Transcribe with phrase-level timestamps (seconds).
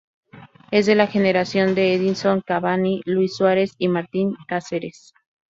[0.71, 5.13] Es de la generación de Edinson Cavani, Luis Suarez y Martin Caceres.